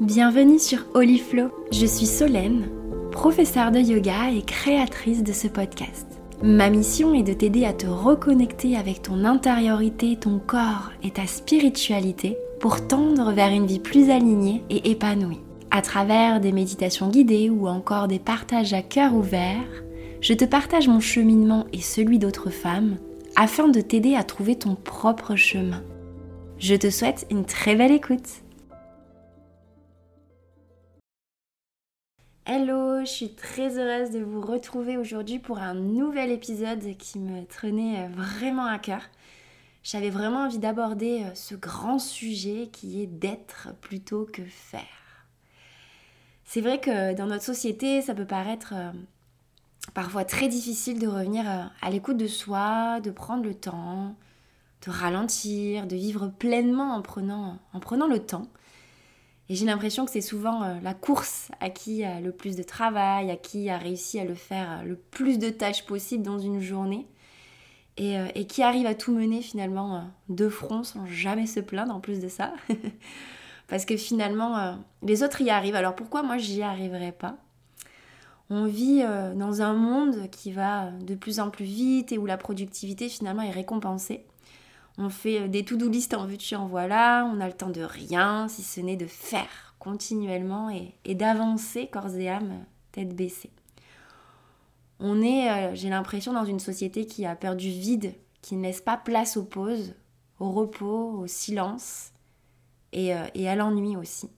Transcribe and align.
Bienvenue 0.00 0.58
sur 0.58 0.80
Flow. 0.90 1.48
Je 1.72 1.86
suis 1.86 2.04
Solène, 2.04 2.68
professeure 3.12 3.70
de 3.70 3.78
yoga 3.78 4.30
et 4.30 4.42
créatrice 4.42 5.22
de 5.22 5.32
ce 5.32 5.48
podcast. 5.48 6.06
Ma 6.42 6.68
mission 6.68 7.14
est 7.14 7.22
de 7.22 7.32
t'aider 7.32 7.64
à 7.64 7.72
te 7.72 7.86
reconnecter 7.86 8.76
avec 8.76 9.00
ton 9.00 9.24
intériorité, 9.24 10.16
ton 10.16 10.38
corps 10.38 10.92
et 11.02 11.12
ta 11.12 11.26
spiritualité 11.26 12.36
pour 12.60 12.86
tendre 12.86 13.32
vers 13.32 13.50
une 13.50 13.64
vie 13.64 13.78
plus 13.78 14.10
alignée 14.10 14.62
et 14.68 14.90
épanouie. 14.90 15.40
À 15.70 15.80
travers 15.80 16.40
des 16.40 16.52
méditations 16.52 17.08
guidées 17.08 17.48
ou 17.48 17.66
encore 17.66 18.06
des 18.06 18.18
partages 18.18 18.74
à 18.74 18.82
cœur 18.82 19.14
ouvert, 19.14 19.64
je 20.20 20.34
te 20.34 20.44
partage 20.44 20.88
mon 20.88 21.00
cheminement 21.00 21.64
et 21.72 21.80
celui 21.80 22.18
d'autres 22.18 22.50
femmes 22.50 22.98
afin 23.34 23.68
de 23.68 23.80
t'aider 23.80 24.14
à 24.14 24.24
trouver 24.24 24.56
ton 24.56 24.74
propre 24.74 25.36
chemin. 25.36 25.82
Je 26.58 26.74
te 26.74 26.90
souhaite 26.90 27.26
une 27.30 27.46
très 27.46 27.76
belle 27.76 27.92
écoute. 27.92 28.42
Hello, 32.48 33.00
je 33.00 33.06
suis 33.06 33.34
très 33.34 33.76
heureuse 33.76 34.12
de 34.12 34.20
vous 34.20 34.40
retrouver 34.40 34.96
aujourd'hui 34.96 35.40
pour 35.40 35.58
un 35.58 35.74
nouvel 35.74 36.30
épisode 36.30 36.96
qui 36.96 37.18
me 37.18 37.44
tenait 37.44 38.04
euh, 38.04 38.08
vraiment 38.12 38.66
à 38.66 38.78
cœur. 38.78 39.00
J'avais 39.82 40.10
vraiment 40.10 40.44
envie 40.44 40.60
d'aborder 40.60 41.24
euh, 41.24 41.34
ce 41.34 41.56
grand 41.56 41.98
sujet 41.98 42.68
qui 42.70 43.02
est 43.02 43.08
d'être 43.08 43.70
plutôt 43.80 44.28
que 44.32 44.44
faire. 44.44 45.26
C'est 46.44 46.60
vrai 46.60 46.78
que 46.78 47.14
dans 47.14 47.26
notre 47.26 47.42
société, 47.42 48.00
ça 48.00 48.14
peut 48.14 48.28
paraître 48.28 48.74
euh, 48.76 48.92
parfois 49.92 50.24
très 50.24 50.46
difficile 50.46 51.00
de 51.00 51.08
revenir 51.08 51.46
à 51.82 51.90
l'écoute 51.90 52.16
de 52.16 52.28
soi, 52.28 53.00
de 53.00 53.10
prendre 53.10 53.42
le 53.42 53.54
temps, 53.54 54.14
de 54.86 54.90
ralentir, 54.92 55.88
de 55.88 55.96
vivre 55.96 56.28
pleinement 56.28 56.94
en 56.94 57.02
prenant, 57.02 57.58
en 57.72 57.80
prenant 57.80 58.06
le 58.06 58.20
temps. 58.20 58.46
Et 59.48 59.54
j'ai 59.54 59.64
l'impression 59.64 60.04
que 60.04 60.10
c'est 60.10 60.20
souvent 60.20 60.62
euh, 60.64 60.74
la 60.82 60.94
course 60.94 61.50
à 61.60 61.70
qui 61.70 62.02
a 62.02 62.20
le 62.20 62.32
plus 62.32 62.56
de 62.56 62.64
travail, 62.64 63.30
à 63.30 63.36
qui 63.36 63.70
a 63.70 63.78
réussi 63.78 64.18
à 64.18 64.24
le 64.24 64.34
faire 64.34 64.80
euh, 64.80 64.82
le 64.82 64.96
plus 64.96 65.38
de 65.38 65.50
tâches 65.50 65.86
possible 65.86 66.24
dans 66.24 66.38
une 66.38 66.60
journée. 66.60 67.06
Et, 67.96 68.18
euh, 68.18 68.26
qui 68.46 68.62
arrive 68.62 68.86
à 68.86 68.94
tout 68.94 69.12
mener 69.12 69.40
finalement 69.40 70.10
de 70.28 70.48
front 70.48 70.82
sans 70.82 71.06
jamais 71.06 71.46
se 71.46 71.60
plaindre 71.60 71.94
en 71.94 72.00
plus 72.00 72.20
de 72.20 72.28
ça. 72.28 72.52
Parce 73.68 73.84
que 73.84 73.96
finalement, 73.96 74.78
les 75.02 75.22
autres 75.22 75.40
y 75.40 75.50
arrivent. 75.50 75.74
Alors 75.74 75.94
pourquoi 75.96 76.22
moi 76.22 76.36
j'y 76.36 76.62
arriverai 76.62 77.10
pas? 77.10 77.36
On 78.48 78.66
vit 78.66 79.02
dans 79.34 79.60
un 79.60 79.72
monde 79.72 80.30
qui 80.30 80.52
va 80.52 80.90
de 80.90 81.16
plus 81.16 81.40
en 81.40 81.50
plus 81.50 81.64
vite 81.64 82.12
et 82.12 82.18
où 82.18 82.26
la 82.26 82.36
productivité 82.36 83.08
finalement 83.08 83.42
est 83.42 83.50
récompensée. 83.50 84.24
On 84.98 85.10
fait 85.10 85.42
euh, 85.42 85.48
des 85.48 85.64
to-do 85.64 85.88
list 85.88 86.14
en 86.14 86.26
vue 86.26 86.38
de 86.38 86.56
en 86.56 86.66
voilà, 86.66 87.30
on 87.32 87.40
a 87.40 87.46
le 87.46 87.52
temps 87.52 87.70
de 87.70 87.82
rien, 87.82 88.48
si 88.48 88.62
ce 88.62 88.80
n'est 88.80 88.96
de 88.96 89.06
faire 89.06 89.74
continuellement 89.78 90.70
et, 90.70 91.14
d'avancer 91.14 91.86
corps 91.86 92.14
et 92.16 92.28
âme, 92.28 92.64
tête 92.92 93.14
baissée. 93.14 93.52
On 94.98 95.22
est, 95.22 95.50
euh, 95.50 95.74
j'ai 95.74 95.90
l'impression, 95.90 96.32
dans 96.32 96.46
une 96.46 96.60
société 96.60 97.06
qui 97.06 97.26
a 97.26 97.36
peur 97.36 97.56
du 97.56 97.68
vide, 97.68 98.14
qui 98.40 98.56
ne 98.56 98.62
laisse 98.62 98.80
pas 98.80 98.96
place 98.96 99.36
aux 99.36 99.44
pauses, 99.44 99.94
au 100.40 100.50
repos, 100.50 101.10
au 101.18 101.26
silence 101.26 102.12
et, 102.92 103.14
euh, 103.14 103.26
et 103.34 103.48
à 103.48 103.54
l'ennui 103.54 103.96
aussi. 103.96 104.30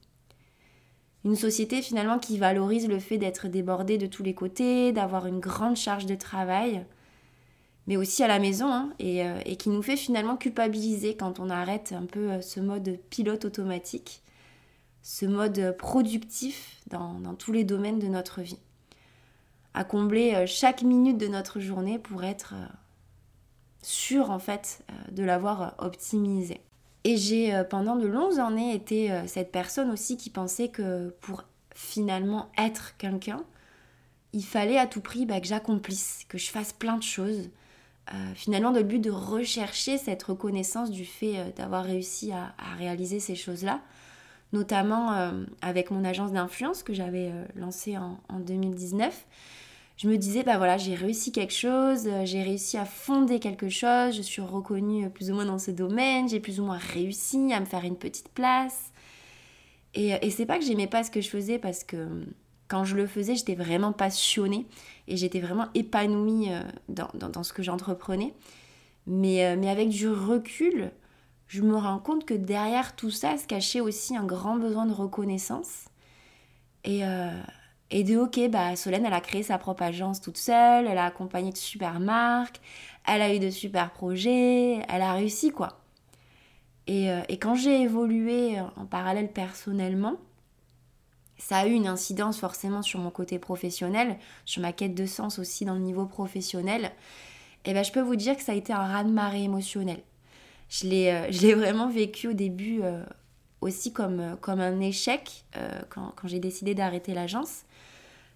Une 1.24 1.36
société 1.36 1.82
finalement 1.82 2.18
qui 2.18 2.38
valorise 2.38 2.88
le 2.88 2.98
fait 2.98 3.18
d'être 3.18 3.48
débordé 3.48 3.98
de 3.98 4.06
tous 4.06 4.22
les 4.22 4.34
côtés, 4.34 4.92
d'avoir 4.92 5.26
une 5.26 5.40
grande 5.40 5.76
charge 5.76 6.06
de 6.06 6.14
travail, 6.14 6.84
mais 7.88 7.96
aussi 7.96 8.22
à 8.22 8.28
la 8.28 8.38
maison, 8.38 8.70
hein, 8.70 8.92
euh, 9.00 9.40
et, 9.46 9.56
qui 9.56 9.70
nous 9.70 9.80
fait 9.80 9.96
finalement 9.96 10.36
culpabiliser 10.36 11.16
quand 11.16 11.40
on 11.40 11.48
arrête 11.48 11.94
un 11.96 12.04
peu 12.04 12.32
euh, 12.32 12.40
ce 12.42 12.60
mode 12.60 12.98
pilote 13.08 13.46
automatique, 13.46 14.22
ce 15.02 15.24
mode 15.24 15.74
productif 15.78 16.76
dans, 16.88 17.34
tous 17.34 17.50
les 17.50 17.64
domaines 17.64 17.98
de 17.98 18.06
notre 18.06 18.42
vie. 18.42 18.58
À 19.72 19.84
combler 19.84 20.34
euh, 20.34 20.44
chaque 20.46 20.82
minute 20.82 21.16
de 21.16 21.28
notre 21.28 21.60
journée 21.60 21.98
pour 21.98 22.24
être 22.24 22.52
sûr 23.80 24.30
en 24.30 24.38
fait 24.38 24.84
de 25.10 25.24
l'avoir 25.24 25.74
optimisé. 25.78 26.60
Et 27.04 27.16
j'ai 27.16 27.62
pendant 27.70 27.96
de 27.96 28.06
longues 28.06 28.38
années 28.38 28.74
été 28.74 29.08
cette 29.26 29.50
personne 29.50 29.90
aussi 29.90 30.18
qui 30.18 30.28
pensait 30.30 30.68
que 30.68 31.14
pour 31.20 31.44
finalement 31.74 32.50
être 32.58 32.96
quelqu'un, 32.98 33.44
il 34.32 34.44
fallait 34.44 34.76
à 34.76 34.86
tout 34.86 35.00
prix 35.00 35.24
bah, 35.24 35.40
que 35.40 35.46
j'accomplisse, 35.46 36.26
que 36.28 36.38
je 36.38 36.50
fasse 36.50 36.72
plein 36.72 36.96
de 36.96 37.02
choses, 37.02 37.48
euh, 38.14 38.34
finalement 38.34 38.70
dans 38.70 38.78
le 38.78 38.84
but 38.84 39.00
de 39.00 39.10
rechercher 39.10 39.98
cette 39.98 40.22
reconnaissance 40.22 40.90
du 40.90 41.04
fait 41.04 41.38
euh, 41.38 41.50
d'avoir 41.56 41.84
réussi 41.84 42.32
à, 42.32 42.54
réaliser 42.78 43.20
ces 43.20 43.34
choses-là, 43.34 43.80
notamment 44.52 45.12
euh, 45.12 45.44
avec 45.60 45.90
mon 45.90 46.04
agence 46.04 46.32
d'influence 46.32 46.82
que 46.82 46.94
j'avais 46.94 47.30
lancée 47.54 47.98
en, 47.98 48.18
2019. 48.40 49.26
Je 49.98 50.08
me 50.08 50.16
disais, 50.16 50.44
bah 50.44 50.58
voilà, 50.58 50.78
j'ai 50.78 50.94
réussi 50.94 51.32
quelque 51.32 51.52
chose, 51.52 52.08
j'ai 52.24 52.42
réussi 52.42 52.78
à 52.78 52.84
fonder 52.84 53.40
quelque 53.40 53.68
chose, 53.68 54.16
je 54.16 54.22
suis 54.22 54.40
reconnue 54.40 55.10
plus 55.10 55.30
ou 55.30 55.34
moins 55.34 55.44
dans 55.44 55.58
ce 55.58 55.72
domaine, 55.72 56.28
j'ai 56.28 56.40
plus 56.40 56.60
ou 56.60 56.64
moins 56.64 56.78
réussi 56.78 57.52
à 57.52 57.58
me 57.60 57.66
faire 57.66 57.84
une 57.84 57.96
petite 57.96 58.28
place. 58.28 58.92
Et, 59.94 60.10
et 60.22 60.30
c'est 60.30 60.46
pas 60.46 60.58
que 60.58 60.64
j'aimais 60.64 60.86
pas 60.86 61.02
ce 61.02 61.10
que 61.10 61.20
je 61.20 61.28
faisais 61.28 61.58
parce 61.58 61.82
que 61.82 62.08
quand 62.68 62.84
je 62.84 62.96
le 62.96 63.06
faisais, 63.06 63.34
j'étais 63.34 63.54
vraiment 63.54 63.92
passionnée 63.92 64.66
et 65.08 65.16
j'étais 65.16 65.40
vraiment 65.40 65.66
épanouie 65.74 66.52
euh, 66.52 66.62
dans, 66.88 67.42
ce 67.42 67.52
que 67.52 67.62
j'entreprenais. 67.62 68.34
Mais, 69.06 69.44
euh, 69.46 69.56
mais 69.58 69.70
avec 69.70 69.88
du 69.88 70.08
recul, 70.08 70.92
je 71.46 71.62
me 71.62 71.74
rends 71.74 71.98
compte 71.98 72.26
que 72.26 72.34
derrière 72.34 72.94
tout 72.94 73.10
ça 73.10 73.38
se 73.38 73.46
cachait 73.46 73.80
aussi 73.80 74.14
un 74.16 74.24
grand 74.24 74.56
besoin 74.56 74.84
de 74.84 74.92
reconnaissance. 74.92 75.86
Et, 76.84 77.04
euh, 77.04 77.30
et 77.90 78.04
de 78.04 78.18
ok, 78.18 78.50
bah 78.50 78.76
Solène, 78.76 79.06
elle 79.06 79.14
a 79.14 79.22
créé 79.22 79.42
sa 79.42 79.56
propre 79.56 79.82
agence 79.82 80.20
toute 80.20 80.36
seule, 80.36 80.86
elle 80.86 80.98
a 80.98 81.06
accompagné 81.06 81.52
de 81.52 81.56
super 81.56 82.00
marques, 82.00 82.60
elle 83.06 83.22
a 83.22 83.34
eu 83.34 83.38
de 83.38 83.48
super 83.48 83.90
projets, 83.92 84.84
elle 84.88 85.02
a 85.02 85.14
réussi 85.14 85.50
quoi. 85.50 85.80
Et 86.86 87.36
quand 87.38 87.54
j'ai 87.54 87.82
évolué 87.82 88.58
en 88.76 88.86
parallèle 88.86 89.30
personnellement, 89.30 90.16
ça 91.38 91.58
a 91.58 91.66
eu 91.66 91.72
une 91.72 91.86
incidence 91.86 92.38
forcément 92.38 92.82
sur 92.82 92.98
mon 92.98 93.10
côté 93.10 93.38
professionnel, 93.38 94.18
sur 94.44 94.60
ma 94.60 94.72
quête 94.72 94.94
de 94.94 95.06
sens 95.06 95.38
aussi 95.38 95.64
dans 95.64 95.74
le 95.74 95.80
niveau 95.80 96.04
professionnel. 96.04 96.92
Et 97.64 97.72
ben, 97.72 97.84
je 97.84 97.92
peux 97.92 98.00
vous 98.00 98.16
dire 98.16 98.36
que 98.36 98.42
ça 98.42 98.52
a 98.52 98.54
été 98.56 98.72
un 98.72 98.86
raz-de-marée 98.86 99.44
émotionnel. 99.44 100.02
Je 100.68 100.86
l'ai, 100.86 101.10
euh, 101.10 101.54
vraiment 101.56 101.88
vécu 101.88 102.28
au 102.28 102.32
début 102.32 102.80
euh, 102.82 103.04
aussi 103.60 103.92
comme, 103.92 104.20
euh, 104.20 104.36
comme 104.36 104.60
un 104.60 104.80
échec 104.80 105.44
quand, 105.88 106.12
j'ai 106.24 106.40
décidé 106.40 106.74
d'arrêter 106.74 107.14
l'agence. 107.14 107.62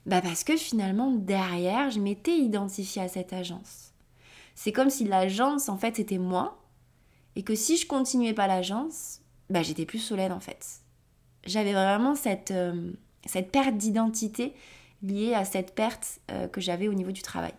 Bah 0.06 0.20
parce 0.20 0.42
que 0.42 0.56
finalement, 0.56 1.12
derrière, 1.12 1.90
je 1.90 2.00
m'étais 2.00 2.36
identifiée 2.36 3.02
à 3.02 3.08
cette 3.08 3.32
agence. 3.32 3.92
C'est 4.54 4.72
comme 4.72 4.90
si 4.90 5.04
l'agence, 5.04 5.68
en 5.68 5.76
fait, 5.76 6.00
était 6.00 6.18
moi. 6.18 6.58
Et 7.36 7.44
que 7.44 7.54
si 7.54 7.76
je 7.76 7.86
continuais 7.86 8.34
pas 8.34 8.48
l'agence, 8.48 9.20
bah 9.48 9.62
j'étais 9.62 9.86
plus 9.86 10.00
Solène, 10.00 10.32
en 10.32 10.40
fait 10.40 10.81
j'avais 11.44 11.72
vraiment 11.72 12.14
cette, 12.14 12.50
euh, 12.50 12.92
cette 13.26 13.50
perte 13.50 13.76
d'identité 13.76 14.54
liée 15.02 15.34
à 15.34 15.44
cette 15.44 15.74
perte 15.74 16.20
euh, 16.30 16.46
que 16.46 16.60
j'avais 16.60 16.88
au 16.88 16.94
niveau 16.94 17.10
du 17.10 17.22
travail. 17.22 17.54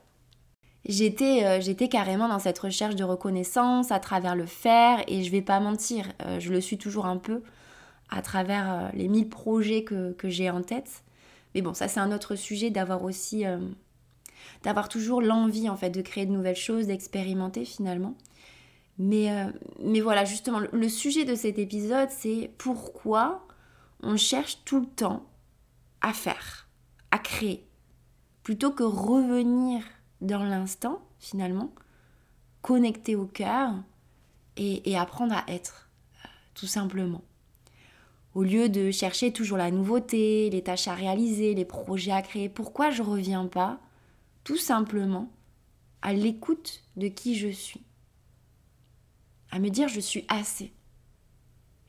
J'étais, 0.85 1.45
euh, 1.45 1.61
j'étais 1.61 1.87
carrément 1.87 2.27
dans 2.27 2.39
cette 2.39 2.59
recherche 2.59 2.95
de 2.95 3.03
reconnaissance 3.03 3.91
à 3.91 3.99
travers 3.99 4.35
le 4.35 4.45
faire 4.45 5.03
et 5.07 5.23
je 5.23 5.31
vais 5.31 5.41
pas 5.41 5.59
mentir, 5.59 6.11
je 6.39 6.51
le 6.51 6.59
suis 6.59 6.77
toujours 6.77 7.05
un 7.05 7.17
peu 7.17 7.41
à 8.09 8.21
travers 8.21 8.91
les 8.93 9.07
mille 9.07 9.29
projets 9.29 9.83
que, 9.83 10.11
que 10.13 10.29
j'ai 10.29 10.49
en 10.49 10.61
tête. 10.61 11.03
Mais 11.55 11.61
bon, 11.61 11.73
ça 11.73 11.87
c'est 11.87 11.99
un 11.99 12.11
autre 12.11 12.35
sujet 12.35 12.69
d'avoir 12.69 13.03
aussi 13.03 13.45
d'avoir 14.63 14.89
toujours 14.89 15.21
l'envie 15.21 15.69
en 15.69 15.77
fait 15.77 15.89
de 15.89 16.01
créer 16.01 16.25
de 16.25 16.31
nouvelles 16.31 16.57
choses, 16.57 16.87
d'expérimenter 16.87 17.63
finalement. 17.63 18.15
Mais, 18.99 19.29
mais 19.79 20.01
voilà, 20.01 20.25
justement, 20.25 20.59
le 20.71 20.89
sujet 20.89 21.23
de 21.23 21.33
cet 21.33 21.57
épisode, 21.57 22.09
c'est 22.11 22.51
pourquoi 22.57 23.45
on 24.03 24.17
cherche 24.17 24.59
tout 24.65 24.81
le 24.81 24.85
temps 24.85 25.25
à 26.01 26.13
faire, 26.13 26.67
à 27.11 27.17
créer, 27.17 27.65
plutôt 28.43 28.71
que 28.71 28.83
revenir 28.83 29.83
dans 30.21 30.43
l'instant, 30.43 31.01
finalement, 31.19 31.73
connecter 32.61 33.15
au 33.15 33.25
cœur 33.25 33.73
et, 34.57 34.97
apprendre 34.97 35.33
à 35.33 35.43
être, 35.47 35.89
euh, 36.23 36.27
tout 36.53 36.67
simplement. 36.67 37.23
Au 38.35 38.43
lieu 38.43 38.67
de 38.67 38.91
chercher 38.91 39.31
toujours 39.31 39.57
la 39.57 39.71
nouveauté, 39.71 40.49
les 40.49 40.63
tâches 40.63 40.87
à 40.87 40.95
réaliser, 40.95 41.53
les 41.53 41.65
projets 41.65 42.11
à 42.11 42.21
créer, 42.21 42.49
pourquoi 42.49 42.89
je 42.89 43.01
reviens 43.03 43.45
pas 43.47 43.79
tout 44.43 44.57
simplement 44.57 45.31
à 46.01 46.13
l'écoute 46.13 46.83
de 46.97 47.07
qui 47.07 47.35
je 47.35 47.47
suis 47.47 47.83
À 49.51 49.59
me 49.59 49.69
dire 49.69 49.87
je 49.87 49.99
suis 49.99 50.25
assez. 50.27 50.73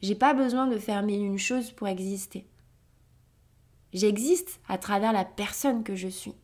J'ai 0.05 0.15
pas 0.15 0.35
besoin 0.35 0.67
de 0.67 0.79
faire 0.79 1.03
une 1.03 1.39
chose 1.39 1.71
pour 1.71 1.89
exister. 1.89 2.47
J'existe 3.95 4.61
à 4.69 4.77
travers 4.77 5.15
la 5.15 5.25
personne 5.25 5.83
que 5.83 5.97
je 5.97 6.09
suis. 6.09 6.35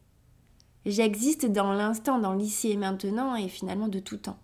J'existe 0.87 1.45
dans 1.45 1.75
l'instant, 1.75 2.19
dans 2.19 2.33
l'ici 2.33 2.71
et 2.71 2.79
maintenant 2.79 3.37
et 3.37 3.49
finalement 3.49 3.89
de 3.89 3.99
tout 3.99 4.17
temps. 4.17 4.39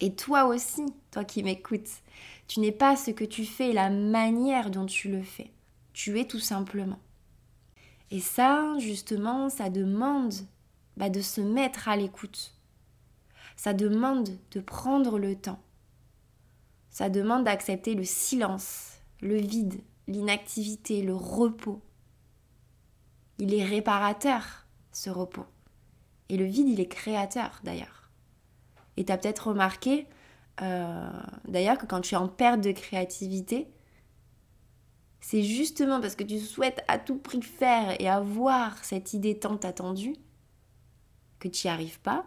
Et 0.00 0.14
toi 0.14 0.46
aussi, 0.46 0.86
toi 1.10 1.24
qui 1.26 1.42
m'écoutes, 1.42 1.90
tu 2.48 2.60
n'es 2.60 2.72
pas 2.72 2.96
ce 2.96 3.10
que 3.10 3.24
tu 3.24 3.44
fais, 3.44 3.74
la 3.74 3.90
manière 3.90 4.70
dont 4.70 4.86
tu 4.86 5.10
le 5.10 5.22
fais. 5.22 5.50
Tu 5.92 6.18
es 6.18 6.24
tout 6.24 6.40
simplement. 6.40 7.00
Et 8.10 8.20
ça, 8.20 8.78
justement, 8.78 9.50
ça 9.50 9.68
demande 9.68 10.32
bah, 10.96 11.10
de 11.10 11.20
se 11.20 11.42
mettre 11.42 11.86
à 11.90 11.98
l'écoute. 11.98 12.54
Ça 13.56 13.74
demande 13.74 14.30
de 14.52 14.60
prendre 14.60 15.18
le 15.18 15.36
temps. 15.36 15.60
Ça 16.96 17.10
demande 17.10 17.44
d'accepter 17.44 17.94
le 17.94 18.04
silence, 18.04 19.02
le 19.20 19.36
vide, 19.36 19.82
l'inactivité, 20.08 21.02
le 21.02 21.14
repos. 21.14 21.82
Il 23.36 23.52
est 23.52 23.66
réparateur, 23.66 24.66
ce 24.92 25.10
repos. 25.10 25.44
Et 26.30 26.38
le 26.38 26.46
vide, 26.46 26.68
il 26.70 26.80
est 26.80 26.88
créateur, 26.88 27.60
d'ailleurs. 27.64 28.10
Et 28.96 29.04
tu 29.04 29.12
as 29.12 29.18
peut-être 29.18 29.48
remarqué, 29.48 30.06
euh, 30.62 31.10
d'ailleurs, 31.46 31.76
que 31.76 31.84
quand 31.84 32.00
tu 32.00 32.14
es 32.14 32.16
en 32.16 32.28
perte 32.28 32.62
de 32.62 32.72
créativité, 32.72 33.68
c'est 35.20 35.42
justement 35.42 36.00
parce 36.00 36.16
que 36.16 36.24
tu 36.24 36.38
souhaites 36.38 36.82
à 36.88 36.98
tout 36.98 37.18
prix 37.18 37.42
faire 37.42 38.00
et 38.00 38.08
avoir 38.08 38.82
cette 38.82 39.12
idée 39.12 39.38
tant 39.38 39.56
attendue 39.56 40.16
que 41.40 41.48
tu 41.48 41.66
n'y 41.66 41.70
arrives 41.70 42.00
pas. 42.00 42.24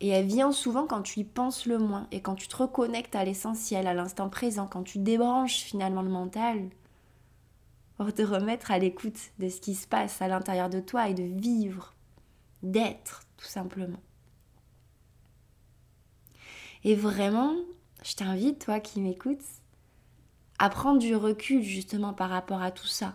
Et 0.00 0.08
elle 0.08 0.26
vient 0.26 0.52
souvent 0.52 0.86
quand 0.86 1.02
tu 1.02 1.20
y 1.20 1.24
penses 1.24 1.66
le 1.66 1.78
moins 1.78 2.06
et 2.12 2.20
quand 2.20 2.34
tu 2.34 2.48
te 2.48 2.56
reconnectes 2.56 3.16
à 3.16 3.24
l'essentiel, 3.24 3.86
à 3.86 3.94
l'instant 3.94 4.28
présent, 4.28 4.66
quand 4.66 4.82
tu 4.82 4.98
débranches 4.98 5.60
finalement 5.60 6.02
le 6.02 6.10
mental 6.10 6.68
pour 7.96 8.12
te 8.12 8.22
remettre 8.22 8.70
à 8.70 8.78
l'écoute 8.78 9.18
de 9.38 9.48
ce 9.48 9.60
qui 9.60 9.74
se 9.74 9.86
passe 9.86 10.20
à 10.20 10.28
l'intérieur 10.28 10.68
de 10.68 10.80
toi 10.80 11.08
et 11.08 11.14
de 11.14 11.22
vivre, 11.22 11.94
d'être 12.62 13.22
tout 13.38 13.46
simplement. 13.46 14.00
Et 16.84 16.94
vraiment, 16.94 17.54
je 18.04 18.14
t'invite, 18.14 18.64
toi 18.64 18.80
qui 18.80 19.00
m'écoutes, 19.00 19.44
à 20.58 20.68
prendre 20.68 20.98
du 20.98 21.16
recul 21.16 21.62
justement 21.62 22.12
par 22.12 22.30
rapport 22.30 22.62
à 22.62 22.70
tout 22.70 22.86
ça. 22.86 23.14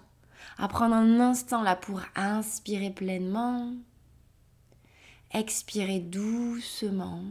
À 0.58 0.68
prendre 0.68 0.96
un 0.96 1.20
instant 1.20 1.62
là 1.62 1.76
pour 1.76 2.02
inspirer 2.16 2.90
pleinement, 2.90 3.72
expirer 5.34 6.00
doucement. 6.00 7.24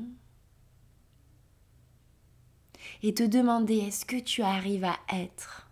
Et 3.03 3.15
te 3.15 3.23
demander 3.23 3.77
est-ce 3.79 4.05
que 4.05 4.17
tu 4.17 4.43
arrives 4.43 4.85
à 4.85 4.97
être, 5.13 5.69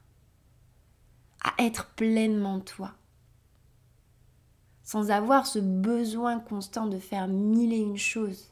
à 1.43 1.53
être 1.59 1.91
pleinement 1.95 2.61
toi, 2.61 2.93
sans 4.83 5.11
avoir 5.11 5.47
ce 5.47 5.59
besoin 5.59 6.39
constant 6.39 6.87
de 6.87 6.99
faire 6.99 7.29
mille 7.29 7.73
et 7.73 7.79
une 7.79 7.99
choses. 7.99 8.51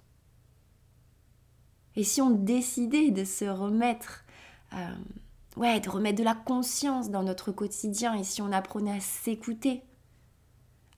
Et 1.94 2.04
si 2.04 2.20
on 2.20 2.30
décidait 2.30 3.10
de 3.10 3.24
se 3.24 3.46
remettre 3.46 4.24
euh, 4.74 4.94
ouais, 5.56 5.80
de 5.80 5.88
remettre 5.88 6.18
de 6.18 6.24
la 6.24 6.34
conscience 6.34 7.10
dans 7.10 7.22
notre 7.22 7.52
quotidien 7.52 8.14
et 8.14 8.24
si 8.24 8.42
on 8.42 8.52
apprenait 8.52 8.96
à 8.96 9.00
s'écouter, 9.00 9.82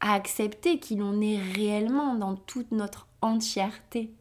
à 0.01 0.15
accepter 0.15 0.79
qui 0.79 0.97
l'on 0.97 1.21
est 1.21 1.41
réellement 1.53 2.15
dans 2.15 2.37
toute 2.37 2.73
notre 2.73 3.09
entièreté. 3.21 4.13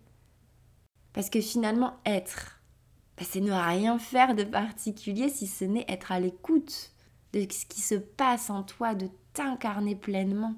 Parce 1.13 1.29
que 1.29 1.41
finalement, 1.41 1.97
être, 2.05 2.59
bah, 3.17 3.23
c'est 3.27 3.41
ne 3.41 3.51
rien 3.51 3.99
faire 3.99 4.35
de 4.35 4.43
particulier 4.43 5.29
si 5.29 5.47
ce 5.47 5.65
n'est 5.65 5.85
être 5.87 6.11
à 6.11 6.19
l'écoute 6.19 6.91
de 7.33 7.41
ce 7.51 7.65
qui 7.65 7.81
se 7.81 7.95
passe 7.95 8.49
en 8.49 8.63
toi, 8.63 8.95
de 8.95 9.09
t'incarner 9.33 9.95
pleinement. 9.95 10.55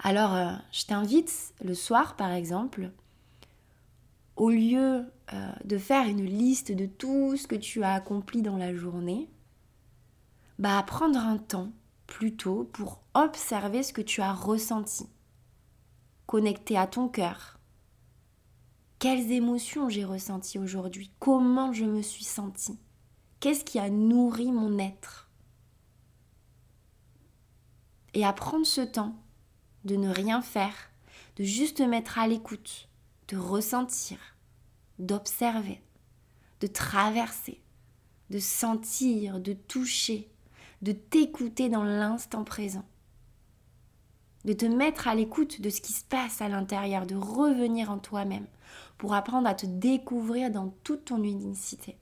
Alors, 0.00 0.34
euh, 0.34 0.52
je 0.72 0.86
t'invite 0.86 1.54
le 1.64 1.74
soir, 1.74 2.16
par 2.16 2.32
exemple, 2.32 2.90
au 4.36 4.50
lieu 4.50 5.04
euh, 5.32 5.52
de 5.64 5.78
faire 5.78 6.06
une 6.06 6.24
liste 6.24 6.72
de 6.72 6.86
tout 6.86 7.36
ce 7.36 7.46
que 7.46 7.54
tu 7.54 7.82
as 7.82 7.94
accompli 7.94 8.42
dans 8.42 8.56
la 8.56 8.74
journée, 8.74 9.28
bah 10.58 10.82
prendre 10.86 11.18
un 11.18 11.38
temps 11.38 11.72
plutôt 12.14 12.62
pour 12.62 13.02
observer 13.14 13.82
ce 13.82 13.92
que 13.92 14.00
tu 14.00 14.20
as 14.20 14.32
ressenti, 14.32 15.08
connecter 16.26 16.78
à 16.78 16.86
ton 16.86 17.08
cœur. 17.08 17.58
Quelles 19.00 19.32
émotions 19.32 19.88
j'ai 19.88 20.04
ressenties 20.04 20.60
aujourd'hui? 20.60 21.10
Comment 21.18 21.72
je 21.72 21.84
me 21.84 22.02
suis 22.02 22.22
sentie? 22.22 22.78
Qu'est-ce 23.40 23.64
qui 23.64 23.80
a 23.80 23.90
nourri 23.90 24.52
mon 24.52 24.78
être? 24.78 25.28
Et 28.14 28.24
à 28.24 28.32
prendre 28.32 28.64
ce 28.64 28.82
temps 28.82 29.16
de 29.84 29.96
ne 29.96 30.08
rien 30.08 30.40
faire, 30.40 30.92
de 31.34 31.42
juste 31.42 31.80
mettre 31.80 32.20
à 32.20 32.28
l'écoute, 32.28 32.88
de 33.26 33.36
ressentir, 33.36 34.18
d'observer, 35.00 35.82
de 36.60 36.68
traverser, 36.68 37.60
de 38.30 38.38
sentir, 38.38 39.40
de 39.40 39.52
toucher, 39.52 40.30
de 40.82 40.92
t'écouter 40.92 41.68
dans 41.68 41.84
l'instant 41.84 42.44
présent, 42.44 42.84
de 44.44 44.52
te 44.52 44.66
mettre 44.66 45.08
à 45.08 45.14
l'écoute 45.14 45.60
de 45.60 45.70
ce 45.70 45.80
qui 45.80 45.92
se 45.92 46.04
passe 46.04 46.40
à 46.40 46.48
l'intérieur, 46.48 47.06
de 47.06 47.16
revenir 47.16 47.90
en 47.90 47.98
toi-même 47.98 48.46
pour 48.98 49.14
apprendre 49.14 49.48
à 49.48 49.54
te 49.54 49.66
découvrir 49.66 50.50
dans 50.50 50.74
toute 50.84 51.06
ton 51.06 51.22
unicité. 51.22 51.96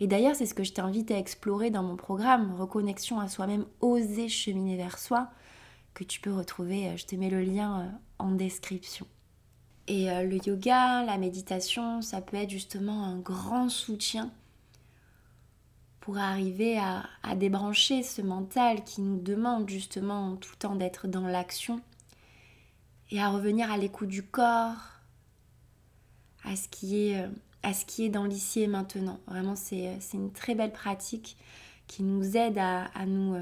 Et 0.00 0.06
d'ailleurs, 0.06 0.34
c'est 0.34 0.46
ce 0.46 0.54
que 0.54 0.64
je 0.64 0.72
t'invite 0.72 1.10
à 1.10 1.18
explorer 1.18 1.70
dans 1.70 1.84
mon 1.84 1.96
programme 1.96 2.54
Reconnexion 2.58 3.20
à 3.20 3.28
soi-même, 3.28 3.66
oser 3.80 4.28
cheminer 4.28 4.76
vers 4.76 4.98
soi, 4.98 5.30
que 5.94 6.02
tu 6.02 6.20
peux 6.20 6.32
retrouver, 6.32 6.88
euh, 6.88 6.96
je 6.96 7.06
te 7.06 7.14
mets 7.14 7.30
le 7.30 7.42
lien 7.42 7.82
euh, 7.82 7.90
en 8.18 8.32
description. 8.32 9.06
Et 9.86 10.10
euh, 10.10 10.24
le 10.24 10.38
yoga, 10.44 11.04
la 11.04 11.18
méditation, 11.18 12.02
ça 12.02 12.20
peut 12.20 12.36
être 12.36 12.50
justement 12.50 13.04
un 13.04 13.18
grand 13.18 13.68
soutien 13.68 14.32
pour 16.02 16.18
arriver 16.18 16.78
à, 16.78 17.04
débrancher 17.36 18.02
ce 18.02 18.20
mental 18.22 18.82
qui 18.82 19.00
nous 19.00 19.20
demande 19.20 19.70
justement 19.70 20.36
tout 20.36 20.50
le 20.52 20.58
temps 20.58 20.74
d'être 20.74 21.06
dans 21.06 21.26
l'action 21.28 21.80
et 23.12 23.20
à 23.20 23.28
revenir 23.28 23.70
à 23.70 23.78
l'écoute 23.78 24.08
du 24.08 24.24
corps, 24.24 24.74
à 26.44 26.56
ce 26.56 26.66
qui 26.68 27.06
est, 27.06 27.24
à 27.62 27.72
ce 27.72 27.84
qui 27.84 28.04
est 28.04 28.08
dans 28.08 28.24
l'ici 28.24 28.62
et 28.62 28.66
maintenant. 28.66 29.20
Vraiment, 29.28 29.54
c'est 29.54 30.00
une 30.12 30.32
très 30.32 30.56
belle 30.56 30.72
pratique 30.72 31.36
qui 31.86 32.02
nous 32.02 32.36
aide 32.36 32.58
à, 32.58 32.86
à 32.94 33.06
nous 33.06 33.36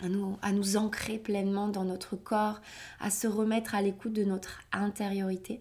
à 0.00 0.08
nous, 0.08 0.38
à 0.42 0.52
nous 0.52 0.76
ancrer 0.76 1.18
pleinement 1.18 1.66
dans 1.66 1.84
notre 1.84 2.14
corps, 2.14 2.60
à 3.00 3.10
se 3.10 3.26
remettre 3.26 3.74
à 3.74 3.82
l'écoute 3.82 4.12
de 4.12 4.22
notre 4.22 4.60
intériorité. 4.70 5.60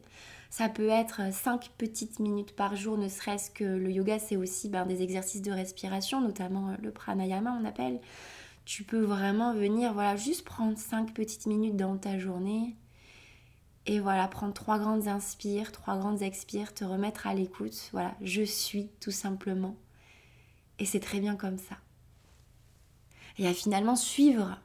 Ça 0.57 0.69
peut 0.69 0.89
être 0.89 1.31
5 1.31 1.69
petites 1.77 2.17
minutes 2.17 2.55
par 2.55 2.75
jour, 2.75 2.97
ne 2.97 3.09
serait-ce 3.09 3.51
que 3.51 3.63
le 3.63 3.91
yoga, 3.91 4.17
c'est 4.17 4.37
aussi 4.37 4.69
ben, 4.69 4.87
des 4.87 5.03
exercices 5.03 5.43
de 5.43 5.51
respiration, 5.51 6.19
notamment 6.19 6.69
euh, 6.69 6.75
le 6.81 6.89
pranayama, 6.89 7.55
on 7.61 7.63
appelle. 7.63 8.01
Tu 8.65 8.83
peux 8.83 9.03
vraiment 9.03 9.53
venir, 9.53 9.93
voilà, 9.93 10.15
juste 10.15 10.43
prendre 10.43 10.75
5 10.75 11.13
petites 11.13 11.45
minutes 11.45 11.75
dans 11.75 11.95
ta 11.99 12.17
journée. 12.17 12.75
Et 13.85 13.99
voilà, 13.99 14.27
prendre 14.27 14.55
trois 14.55 14.79
grandes 14.79 15.07
inspires, 15.07 15.71
trois 15.71 15.95
grandes 15.95 16.23
expires, 16.23 16.73
te 16.73 16.83
remettre 16.83 17.27
à 17.27 17.35
l'écoute. 17.35 17.89
Voilà, 17.91 18.15
je 18.23 18.41
suis 18.41 18.89
tout 18.99 19.11
simplement. 19.11 19.75
Et 20.79 20.85
c'est 20.85 20.99
très 20.99 21.19
bien 21.19 21.35
comme 21.35 21.59
ça 21.59 21.75
et 23.39 23.47
à 23.47 23.53
finalement 23.53 23.95
suivre 23.95 24.57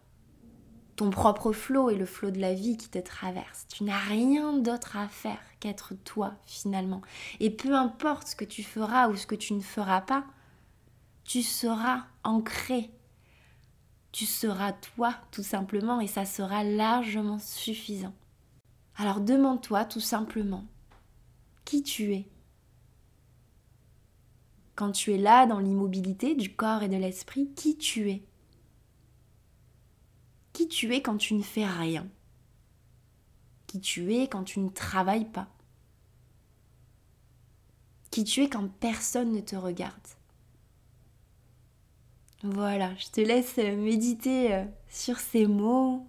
ton 0.96 1.10
propre 1.10 1.52
flot 1.52 1.90
et 1.90 1.94
le 1.94 2.06
flot 2.06 2.30
de 2.30 2.40
la 2.40 2.54
vie 2.54 2.76
qui 2.76 2.88
te 2.88 2.98
traverse. 2.98 3.66
Tu 3.68 3.84
n'as 3.84 3.98
rien 3.98 4.58
d'autre 4.58 4.96
à 4.96 5.08
faire 5.08 5.40
qu'être 5.60 5.94
toi 6.04 6.34
finalement. 6.44 7.02
Et 7.40 7.50
peu 7.50 7.74
importe 7.74 8.28
ce 8.28 8.36
que 8.36 8.44
tu 8.44 8.62
feras 8.62 9.08
ou 9.08 9.16
ce 9.16 9.26
que 9.26 9.34
tu 9.34 9.54
ne 9.54 9.60
feras 9.60 10.02
pas, 10.02 10.24
tu 11.24 11.42
seras 11.42 12.04
ancré. 12.24 12.90
Tu 14.10 14.26
seras 14.26 14.72
toi 14.72 15.14
tout 15.30 15.42
simplement 15.42 16.00
et 16.00 16.06
ça 16.06 16.26
sera 16.26 16.64
largement 16.64 17.38
suffisant. 17.38 18.14
Alors 18.96 19.20
demande-toi 19.20 19.86
tout 19.86 20.00
simplement 20.00 20.64
qui 21.64 21.82
tu 21.82 22.12
es. 22.12 22.28
Quand 24.74 24.92
tu 24.92 25.14
es 25.14 25.18
là 25.18 25.46
dans 25.46 25.58
l'immobilité 25.58 26.34
du 26.34 26.54
corps 26.54 26.82
et 26.82 26.88
de 26.88 26.96
l'esprit, 26.96 27.50
qui 27.54 27.76
tu 27.78 28.10
es 28.10 28.22
qui 30.52 30.68
tu 30.68 30.94
es 30.94 31.02
quand 31.02 31.16
tu 31.16 31.34
ne 31.34 31.42
fais 31.42 31.66
rien, 31.66 32.06
qui 33.66 33.80
tu 33.80 34.14
es 34.14 34.28
quand 34.28 34.44
tu 34.44 34.60
ne 34.60 34.68
travailles 34.68 35.30
pas, 35.30 35.48
qui 38.10 38.24
tu 38.24 38.42
es 38.42 38.48
quand 38.48 38.68
personne 38.68 39.32
ne 39.32 39.40
te 39.40 39.56
regarde? 39.56 40.08
Voilà, 42.44 42.92
je 42.96 43.06
te 43.06 43.20
laisse 43.20 43.56
méditer 43.56 44.52
euh, 44.52 44.64
sur 44.88 45.20
ces 45.20 45.46
mots. 45.46 46.04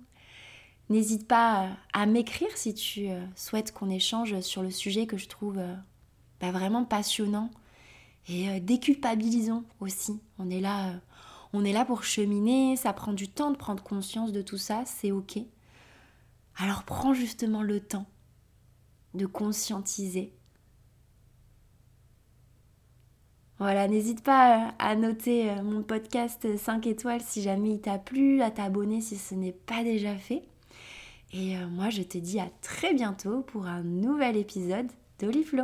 N'hésite 0.90 1.28
pas 1.28 1.66
euh, 1.66 1.70
à 1.94 2.08
m'écrire 2.08 2.50
si 2.58 2.74
tu 2.74 3.08
euh, 3.08 3.24
souhaites 3.36 3.72
qu'on 3.72 3.92
échange 3.92 4.40
sur 4.40 4.64
le 4.64 4.72
sujet 4.72 5.06
que 5.06 5.18
je 5.18 5.28
trouve 5.30 5.62
bah, 6.42 6.52
vraiment 6.52 6.86
passionnant 6.86 7.52
et 8.28 8.60
déculpabilisant 8.62 9.64
aussi. 9.80 10.20
On 10.40 10.50
est 10.50 10.62
là 10.62 10.94
on 11.54 11.64
est 11.64 11.74
là 11.74 11.86
pour 11.86 12.04
cheminer, 12.04 12.76
ça 12.76 12.94
prend 12.94 13.14
du 13.14 13.30
temps 13.30 13.52
de 13.52 13.58
prendre 13.58 13.84
conscience 13.84 14.32
de 14.32 14.42
tout 14.42 14.58
ça, 14.58 14.84
c'est 14.86 15.12
ok. 15.12 15.40
Alors 16.58 16.84
prends 16.84 17.14
justement 17.14 17.62
le 17.62 17.80
temps 17.80 18.08
de 19.14 19.26
conscientiser. 19.26 20.34
Voilà, 23.60 23.88
n'hésite 23.88 24.24
pas 24.24 24.74
à 24.80 24.96
noter 24.96 25.50
euh, 25.52 25.64
mon 25.64 25.84
podcast 25.84 26.58
5 26.58 26.88
étoiles 26.88 27.22
si 27.22 27.42
jamais 27.42 27.76
il 27.76 27.82
t'a 27.82 28.00
plu, 28.00 28.42
à 28.42 28.52
t'abonner 28.52 29.00
si 29.00 29.16
ce 29.16 29.36
n'est 29.36 29.54
pas 29.54 29.84
déjà 29.84 30.16
fait. 30.16 30.44
Et 31.32 31.56
euh, 31.56 31.68
moi, 31.68 31.90
je 31.90 32.02
te 32.02 32.18
dis 32.18 32.40
à 32.40 32.50
très 32.62 32.94
bientôt 32.94 33.42
pour 33.42 33.68
un 33.68 33.84
nouvel 33.84 34.38
épisode 34.38 34.88
d'Oliflo. 35.20 35.64